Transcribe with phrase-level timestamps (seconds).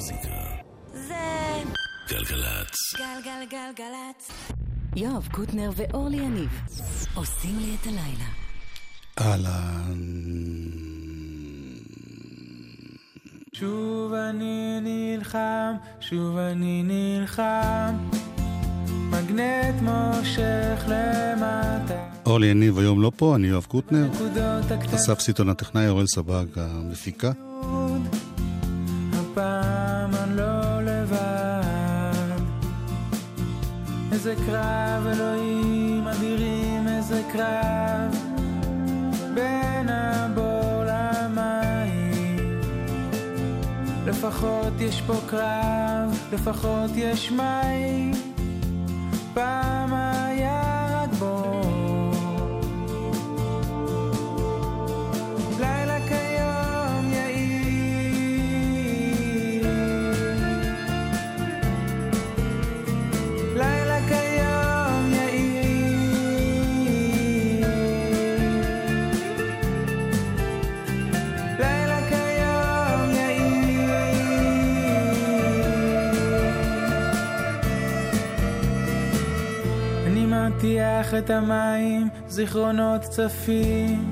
[0.00, 0.28] המוזיקה.
[0.92, 1.14] זה
[2.08, 2.76] גלגלצ.
[2.96, 4.30] גלגלגלגלצ.
[4.96, 6.60] יואב קוטנר ואורלי יניב
[7.14, 8.28] עושים לי את הלילה.
[9.20, 10.00] אהלן.
[13.52, 17.96] שוב אני נלחם, שוב אני נלחם,
[18.88, 22.08] מגנט מושך למטה.
[22.26, 24.08] אורלי יניב היום לא פה, אני יואב קוטנר.
[24.94, 27.49] אסף סיטון הטכנאי, אוראל סבג המפיקה.
[34.20, 38.16] איזה קרב, אלוהים אדירים, איזה קרב,
[39.34, 42.60] בין הבור למים.
[44.06, 48.12] לפחות יש פה קרב, לפחות יש מים.
[49.34, 51.79] פעם היה רק בור.
[81.00, 84.10] מטיח את המים, זיכרונות צפים,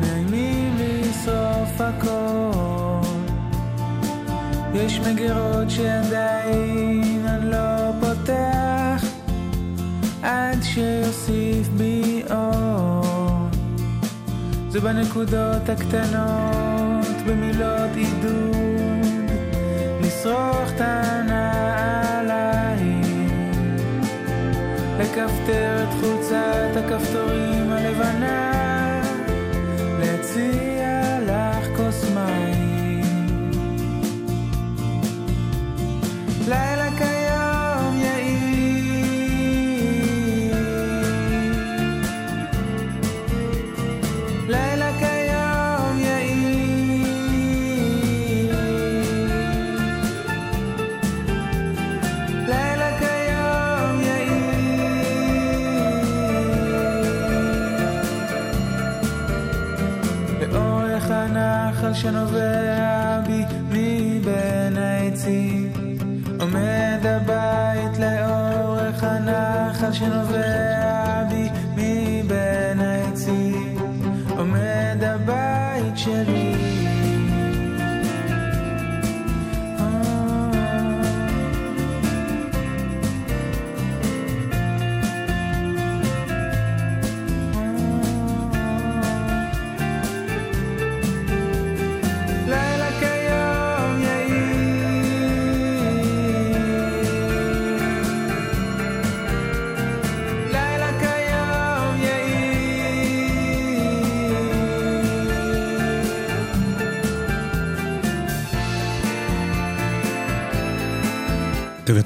[0.00, 3.00] מאיימים לשרוף הכל.
[4.74, 9.04] יש מגירות שעדיין אני לא פותח,
[10.22, 13.48] עד שיוסיף בי אור.
[14.68, 19.30] זה בנקודות הקטנות, במילות עידוד,
[20.00, 22.09] לשרוך את הנעליים.
[25.10, 29.02] לכפתר את חולצת הכפתורים הלבנה,
[29.98, 30.79] להציע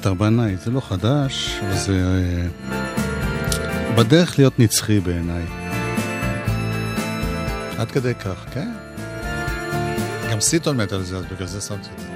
[0.07, 2.49] אביתר בנאי, זה לא חדש, זה אה,
[3.97, 5.47] בדרך להיות נצחי בעיניי.
[7.79, 8.73] עד כדי כך, כן.
[10.31, 12.07] גם סיטון מת על זה, אז בגלל זה שמתי את זה.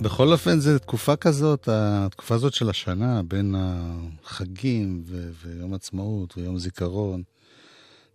[0.00, 6.58] בכל אופן, זו תקופה כזאת, התקופה הזאת של השנה, בין החגים ו- ויום עצמאות ויום
[6.58, 7.22] זיכרון,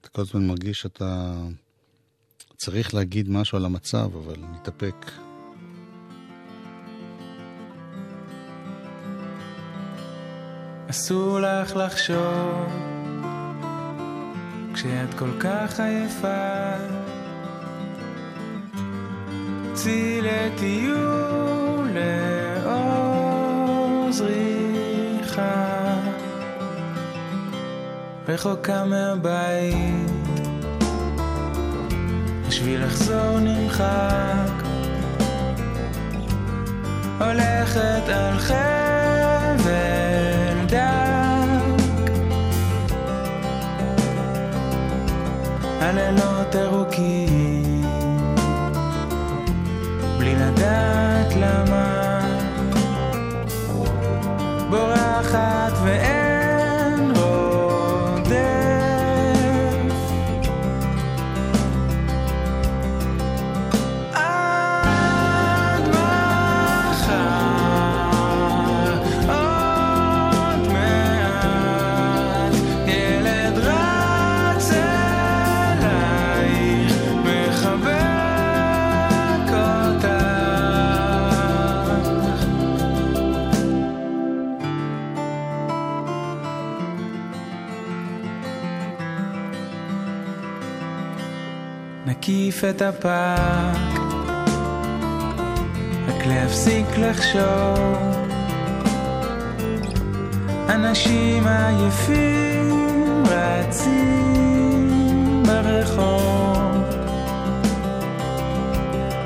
[0.02, 1.34] אתה כל הזמן מרגיש שאתה
[2.58, 5.29] צריך להגיד משהו על המצב, אבל מתאפק.
[10.90, 12.68] אסור לך לחשוב
[14.74, 16.74] כשאת כל כך עייפה.
[19.74, 21.90] צאי לטיול
[22.66, 25.96] לאור זריחה
[28.28, 30.10] רחוקה מהבית.
[32.48, 34.64] השביל לחזור נמחק.
[37.20, 38.89] הולכת על חבל
[45.82, 47.84] הלילות ארוכים.
[50.18, 52.20] בלי לדעת למה.
[54.70, 56.19] בורחת ואין
[92.30, 94.00] מקיף את הפארק.
[96.08, 97.98] רק להפסיק לחשוב.
[100.70, 104.94] אנשים עייפים רצים
[105.46, 106.84] ברחוב.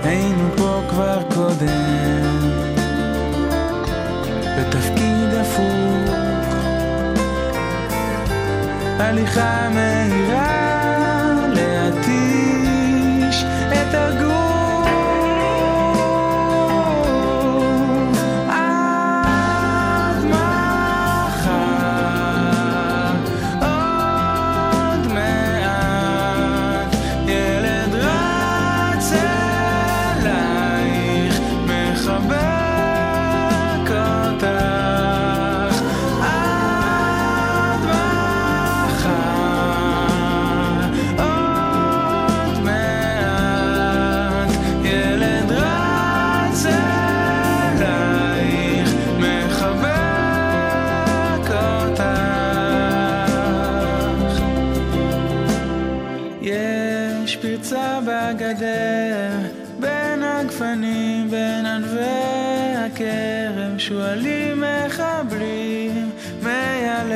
[0.04, 2.50] היינו פה כבר קודם.
[4.58, 6.14] בתפקיד הפוך.
[9.00, 10.63] הליכה מהירה.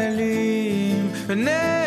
[0.07, 1.86] Galim, Vene.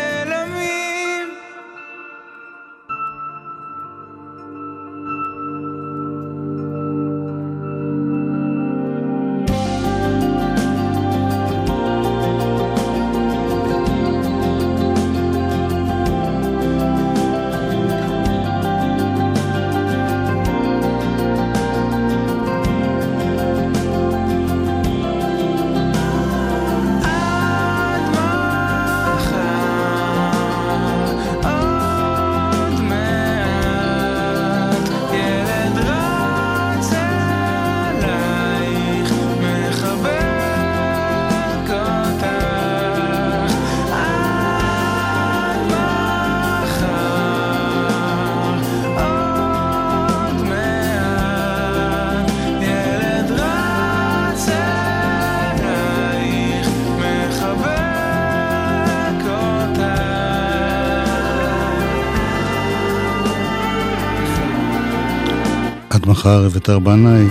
[66.30, 67.26] שחר, אביתר בנאי,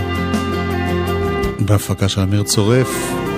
[1.60, 3.29] בהפקה של אמיר צורף.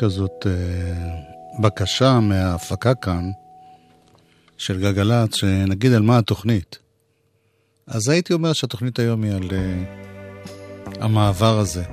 [0.00, 0.52] כזאת אה,
[1.58, 3.30] בקשה מההפקה כאן,
[4.58, 6.78] של גלגלצ, שנגיד על מה התוכנית.
[7.86, 9.84] אז הייתי אומר שהתוכנית היום היא על אה,
[11.00, 11.84] המעבר הזה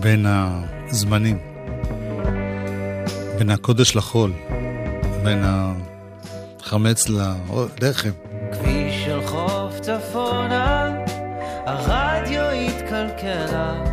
[0.00, 1.38] בין הזמנים,
[3.38, 4.32] בין הקודש לחול,
[5.24, 8.10] בין החמץ ללחם.
[8.52, 10.94] כביש של חוף צפונה,
[11.66, 13.91] הרדיו התקלקלה.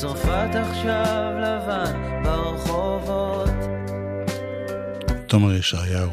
[0.00, 3.48] צרפת עכשיו לבן ברחובות.
[5.26, 6.10] תומר ישעיהו.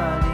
[0.00, 0.29] money.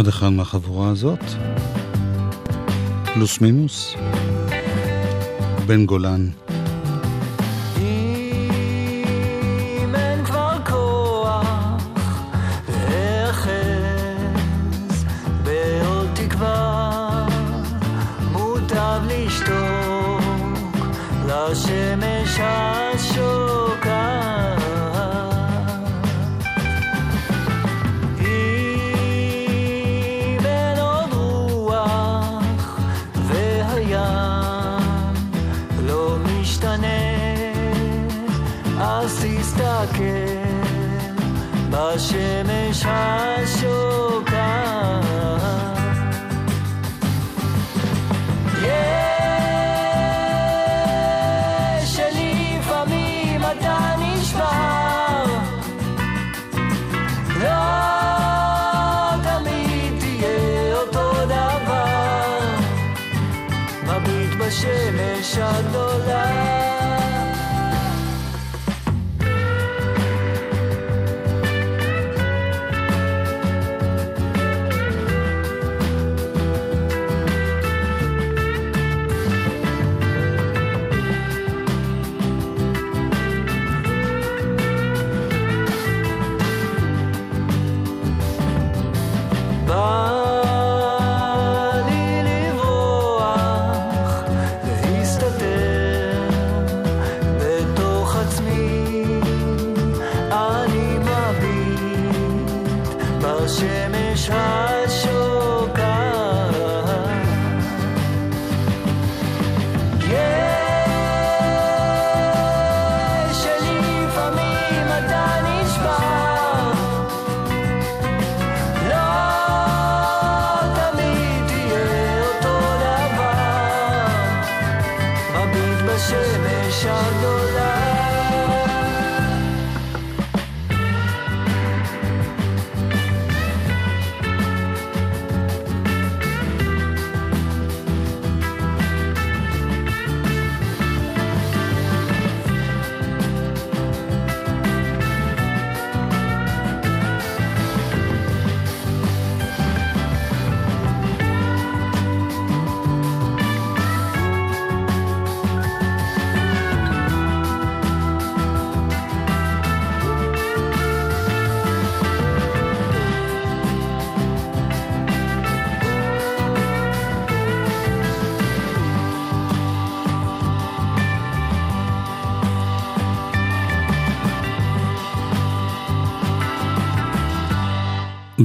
[0.00, 1.24] עוד אחד מהחבורה הזאת,
[3.14, 3.94] פלוס מינוס,
[5.66, 6.28] בן גולן.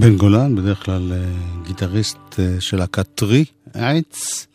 [0.06, 1.26] בן גולן, בדרך כלל אה,
[1.68, 4.48] גיטריסט אה, של להקת טרי, עץ,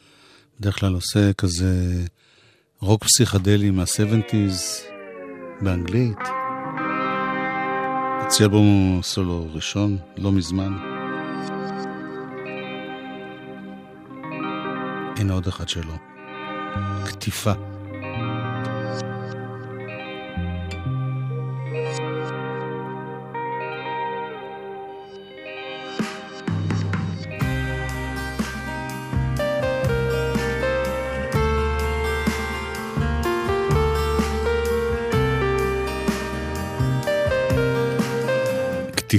[0.61, 2.05] בדרך כלל עושה כזה
[2.81, 4.83] רוק פסיכדלי מה-70's
[5.61, 6.19] באנגלית.
[8.23, 10.73] הוציא אלבום סולו ראשון, לא מזמן.
[15.17, 15.95] הנה עוד אחד שלו.
[17.05, 17.53] קטיפה.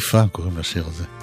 [0.01, 1.20] קטיפה קוראים לשיר הזה.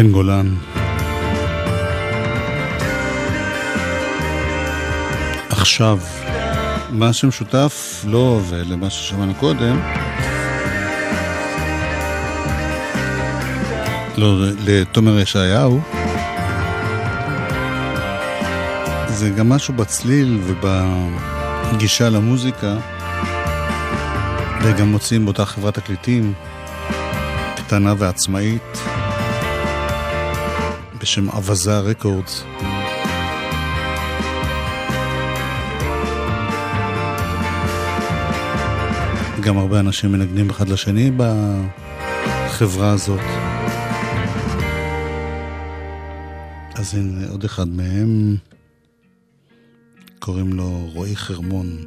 [0.00, 0.54] בן גולן.
[5.48, 5.98] עכשיו,
[6.90, 9.80] מה שמשותף לו ולמה ששמענו קודם,
[14.16, 15.80] לא, לתומר ישעיהו,
[19.08, 22.76] זה גם משהו בצליל ובגישה למוזיקה,
[24.62, 26.32] וגם מוצאים באותה חברת תקליטים,
[27.56, 28.89] קטנה ועצמאית.
[31.00, 32.44] בשם אווזה רקורדס.
[39.40, 43.20] גם הרבה אנשים מנגנים אחד לשני בחברה הזאת.
[46.74, 48.36] אז הנה עוד אחד מהם,
[50.18, 51.84] קוראים לו רועי חרמון.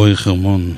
[0.00, 0.74] רועי חרמון.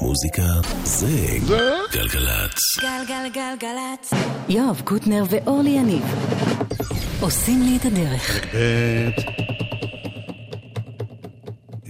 [0.00, 0.42] מוזיקה
[0.84, 1.06] זה
[1.92, 2.78] גלגלצ.
[2.80, 4.10] גלגלגלגלצ.
[4.48, 6.02] יואב קוטנר ואורלי יניב
[7.20, 8.54] עושים לי את הדרך.
[8.54, 9.49] ב'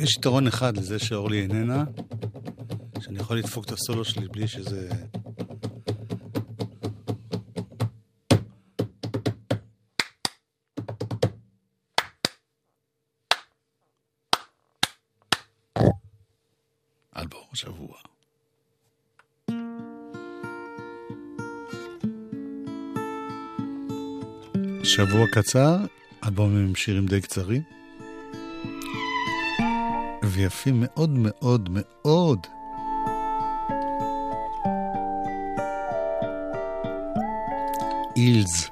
[0.01, 1.85] יש יתרון אחד לזה שאורלי איננה,
[3.01, 4.91] שאני יכול לדפוק את הסולו שלי בלי שזה...
[17.17, 17.97] אלבום השבוע.
[24.85, 25.77] שבוע קצר,
[26.25, 27.80] אלבום עם שירים די קצרים.
[30.41, 32.47] ויפים מאוד מאוד מאוד.
[38.17, 38.71] אילס.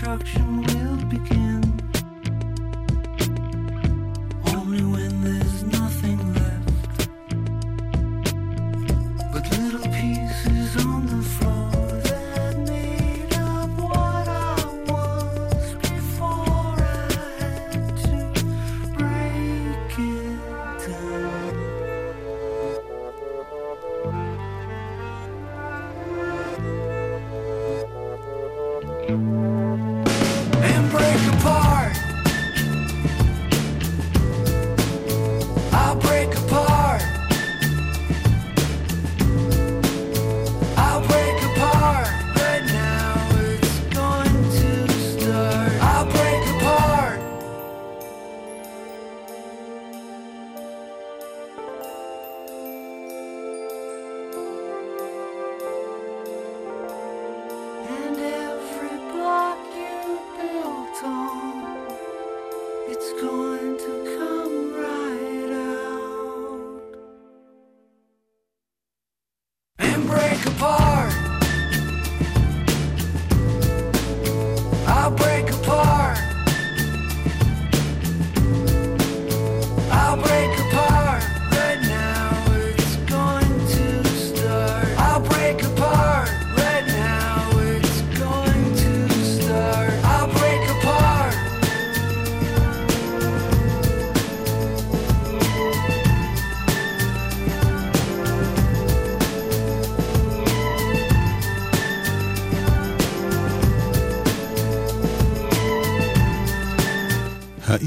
[0.00, 1.57] Reconstruction will begin.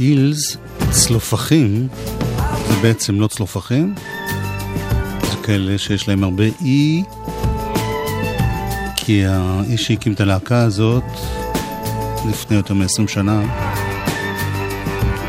[0.02, 0.58] האילס,
[0.90, 1.88] צלופחים,
[2.68, 3.96] זה בעצם לא צלופחים,
[5.22, 7.04] זה כאלה שיש להם הרבה אי,
[8.96, 11.04] כי האיש שהקים את הלהקה הזאת
[12.30, 13.42] לפני יותר מ-20 שנה,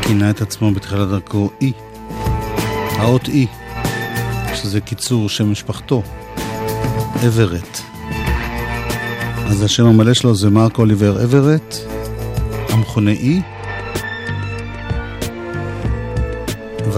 [0.01, 1.71] כינה את עצמו בתחילת דרכו אי,
[2.97, 3.47] האות אי,
[4.55, 6.03] שזה קיצור שם משפחתו,
[7.27, 7.81] אברט.
[9.45, 11.75] אז השם המלא שלו זה מרק אוליבר אברט,
[12.69, 13.41] המכונה אי.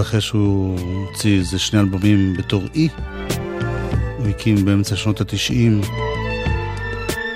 [0.06, 2.88] ואחרי שהוא הוציא איזה שני אלבומים בתור אי,
[4.18, 5.80] הוא הקים באמצע שנות התשעים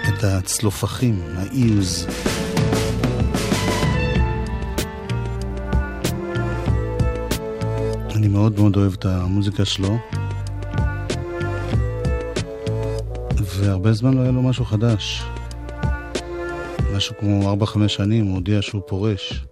[0.08, 2.06] את הצלופחים, האיוז.
[8.14, 9.98] אני מאוד מאוד אוהב את המוזיקה שלו,
[13.36, 15.22] והרבה זמן לא היה לו משהו חדש.
[16.96, 19.49] משהו כמו 4-5 שנים הוא הודיע שהוא פורש.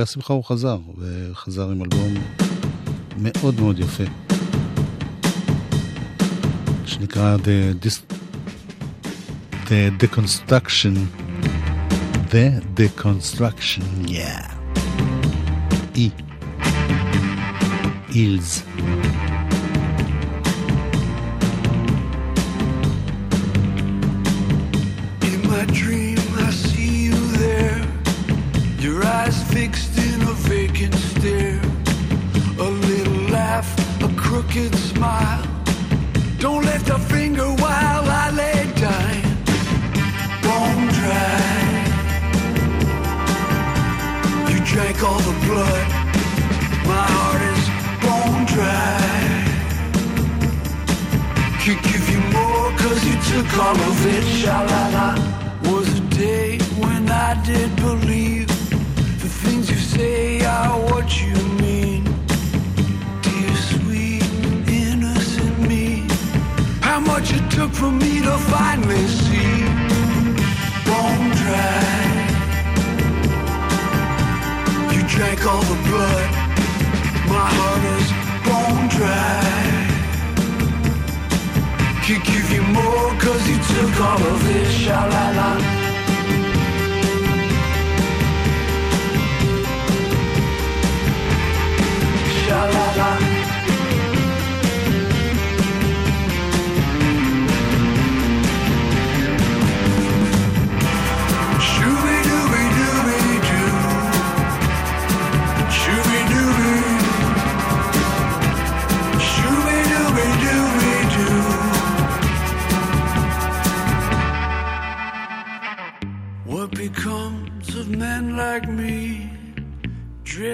[0.00, 2.14] אבל ולמרבה השמחה הוא חזר, וחזר עם אלבום
[3.16, 4.04] מאוד מאוד יפה,
[6.86, 8.14] שנקרא The, Dis-
[9.66, 10.96] The Deconstruction.
[12.30, 14.50] The Deconstruction, yeah.
[15.96, 16.08] E.
[18.12, 18.99] Eels.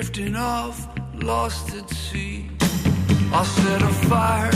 [0.07, 2.49] Drifting off, lost at sea?
[3.33, 4.53] I'll set a fire,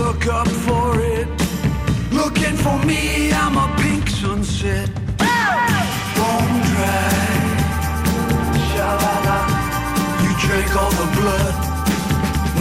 [0.00, 1.28] look up for it.
[2.10, 4.88] Looking for me, I'm a pink sunset.
[6.16, 7.26] Bone dry,
[8.70, 9.40] sha-la-la.
[10.22, 11.54] You drank all the blood,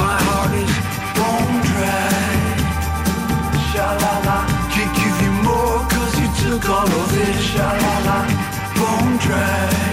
[0.03, 0.73] my heart is
[1.17, 2.23] bone dry.
[3.71, 4.39] Sha-la-la,
[4.73, 7.35] can't give you more cause you took all of it.
[7.35, 7.79] Bone dry.
[7.79, 8.19] Sha-la-la,
[8.75, 9.92] bone dry.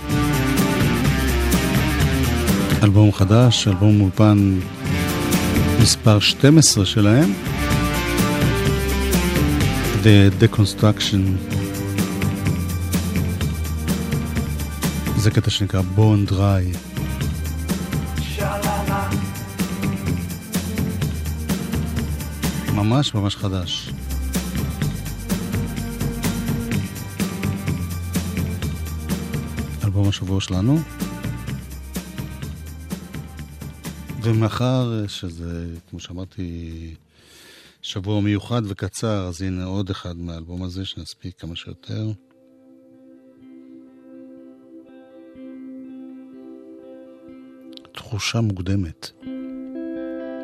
[2.91, 4.59] אלבום חדש, אלבום אולפן
[5.81, 7.33] מספר 12 שלהם.
[10.03, 11.51] The Deconstruction.
[15.17, 15.81] זה קטע שנקרא
[16.27, 16.77] Dry.
[18.37, 19.15] Sha-la-la.
[22.73, 23.89] ממש ממש חדש.
[29.83, 30.79] אלבום השבוע שלנו.
[34.23, 36.95] ומאחר שזה, כמו שאמרתי,
[37.81, 42.11] שבוע מיוחד וקצר, אז הנה עוד אחד מהאלבום הזה, שנספיק כמה שיותר.
[47.91, 49.11] תחושה מוקדמת.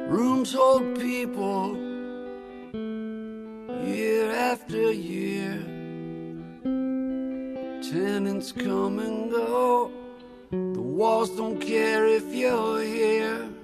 [0.09, 1.67] Rooms hold people
[3.93, 5.55] year after year.
[7.91, 9.91] Tenants come and go.
[10.78, 13.57] The walls don't care if you're here.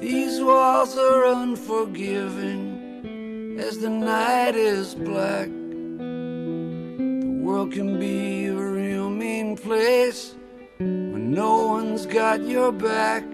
[0.00, 5.48] These walls are unforgiving as the night is black.
[5.48, 10.36] The world can be a real mean place
[10.78, 13.24] when no one's got your back.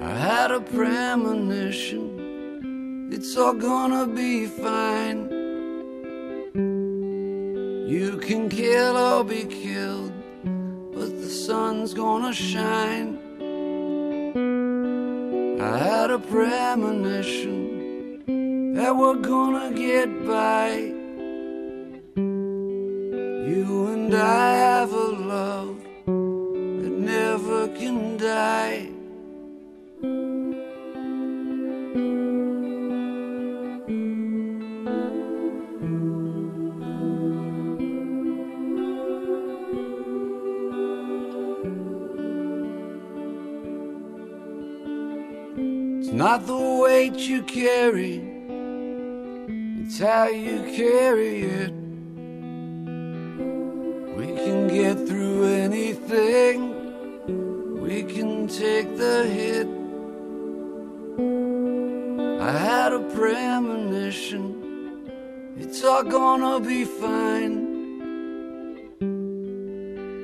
[0.00, 5.28] I had a premonition, it's all gonna be fine.
[7.88, 10.12] You can kill or be killed,
[10.94, 13.27] but the sun's gonna shine.
[15.60, 17.54] I had a premonition
[18.74, 20.94] that we're gonna get by.
[23.50, 28.97] You and I have a love that never can die.
[46.18, 48.20] Not the weight you carry,
[49.80, 51.72] it's how you carry it.
[54.18, 56.58] We can get through anything,
[57.80, 59.68] we can take the hit.
[62.42, 64.44] I had a premonition,
[65.56, 67.56] it's all gonna be fine.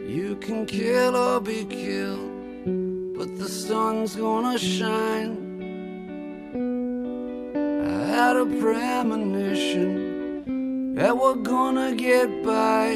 [0.08, 5.43] You can kill or be killed, but the sun's gonna shine.
[8.26, 9.92] A premonition
[10.94, 12.88] that we're gonna get by.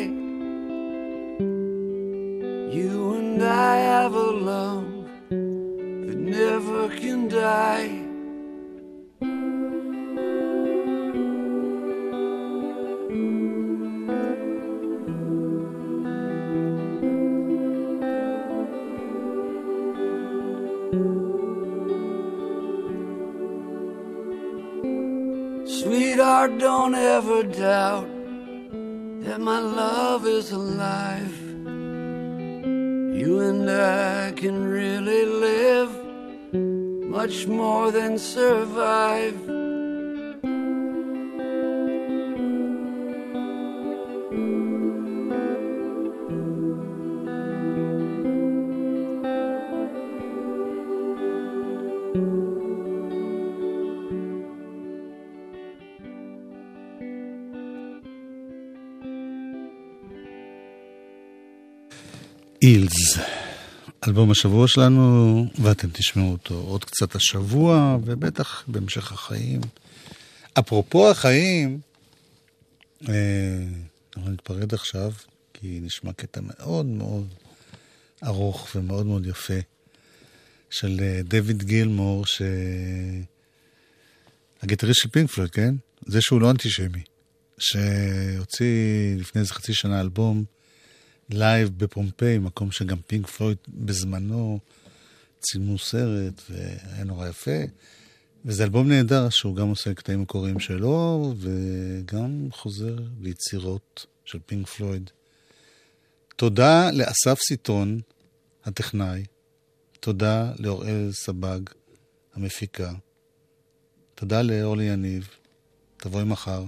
[2.73, 8.08] You and I have a love that never can die.
[26.49, 28.09] Sweetheart, don't ever doubt
[29.25, 31.37] that my love is alive.
[33.21, 35.91] You and I can really live
[37.11, 39.58] much more than survive.
[62.63, 63.19] אילס,
[64.09, 69.61] אלבום השבוע שלנו, ואתם תשמעו אותו עוד קצת השבוע, ובטח בהמשך החיים.
[70.59, 71.81] אפרופו החיים,
[73.09, 73.15] אה,
[74.17, 75.13] אנחנו נתפרד עכשיו,
[75.55, 77.35] כי נשמע קטע מאוד מאוד
[78.25, 79.59] ארוך ומאוד מאוד יפה
[80.71, 82.43] של אה, דויד גילמור, ש...
[84.63, 85.75] הגיטריסט של פינק כן?
[86.07, 87.03] זה שהוא לא אנטישמי.
[87.59, 90.45] שהוציא לפני איזה חצי שנה אלבום
[91.31, 94.59] Live בפומפיי, מקום שגם פינק פלויד בזמנו
[95.41, 97.61] צילמו סרט, והיה נורא יפה.
[98.45, 105.11] וזה אלבום נהדר, שהוא גם עושה קטעים מקוריים שלו, וגם חוזר ליצירות של פינק פלויד.
[106.37, 108.01] תודה לאסף סיטון,
[108.65, 109.25] הטכנאי.
[110.01, 111.61] תודה לאוראל סבג,
[112.35, 112.93] המפיקה.
[114.15, 115.29] תודה לאורלי יניב.
[115.97, 116.65] תבואי מחר.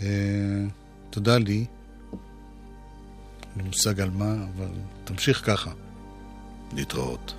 [0.00, 0.64] אה,
[1.10, 1.66] תודה לי.
[3.56, 4.68] לי מושג על מה, אבל
[5.04, 5.70] תמשיך ככה.
[6.74, 7.34] להתראות.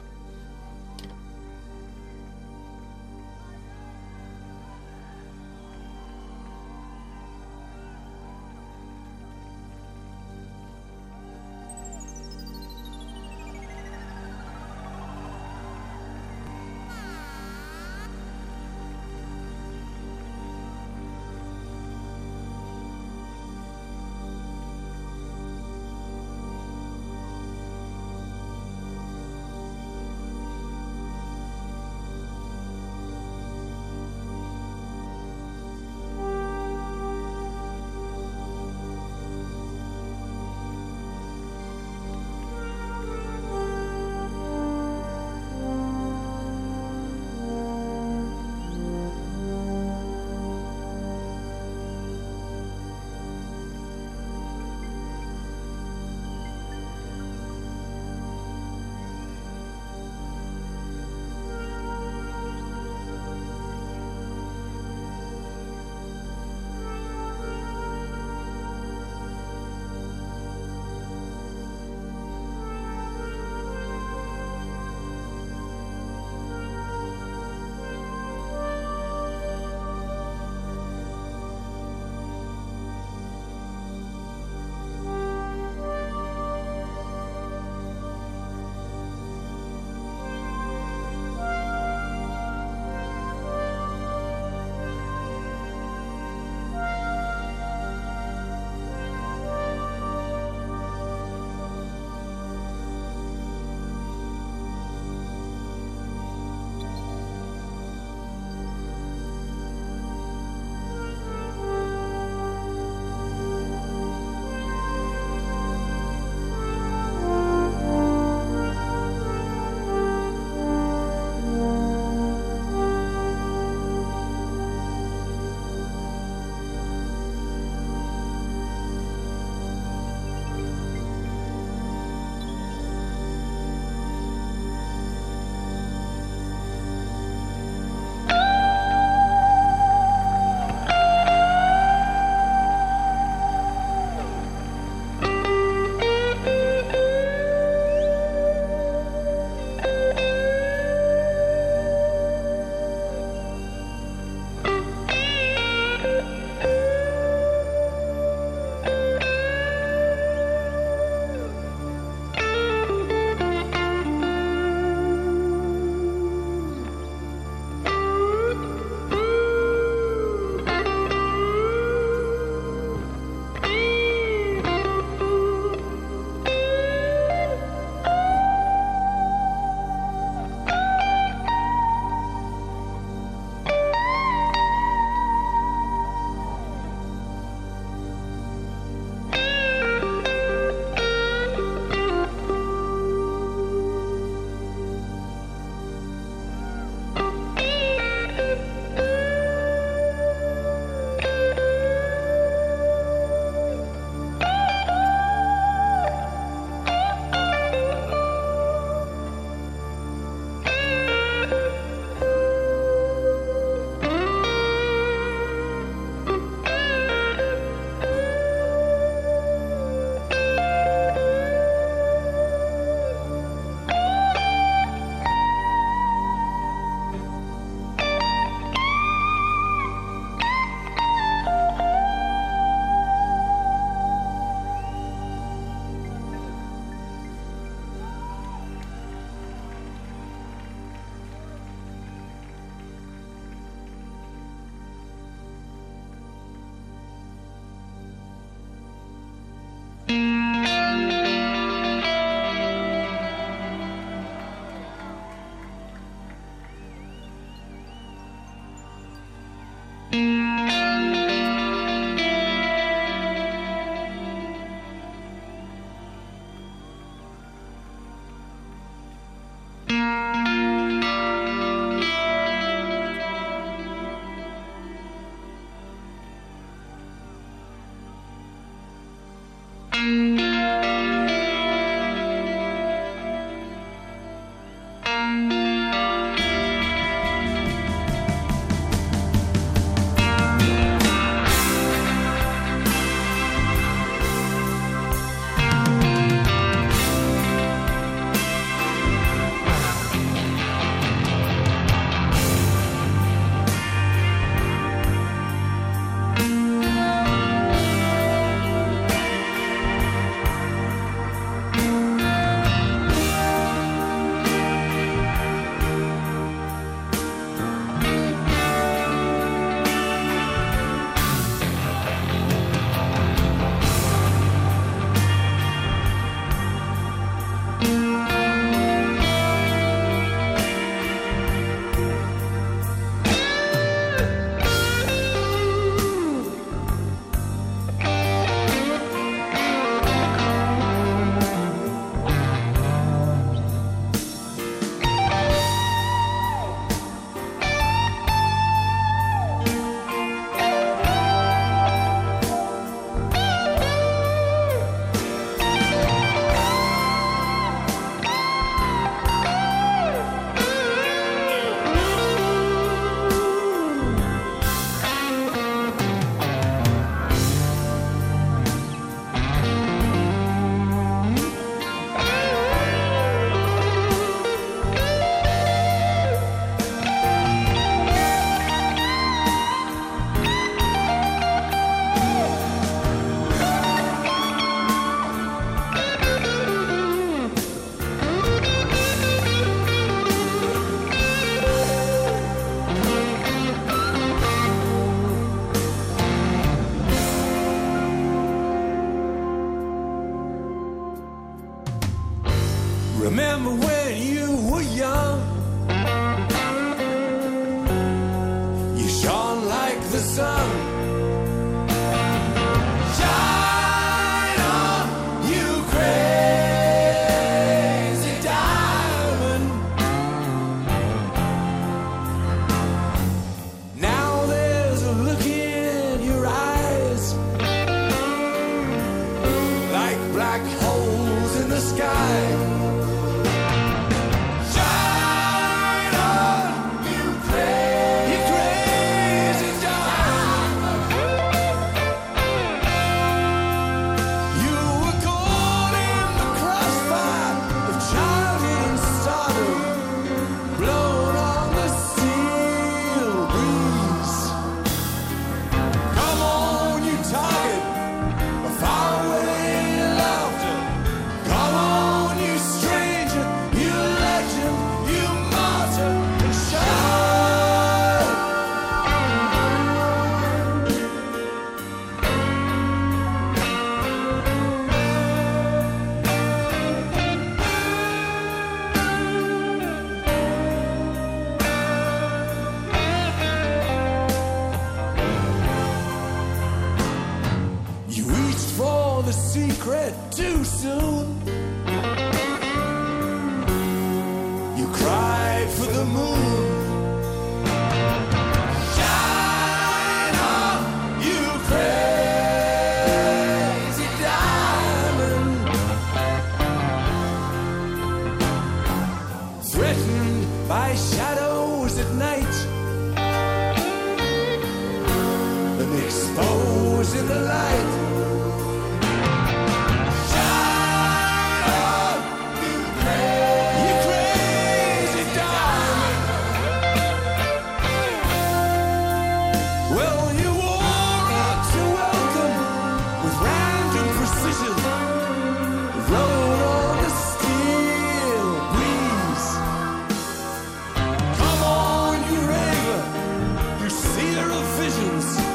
[544.43, 545.52] mirror visions.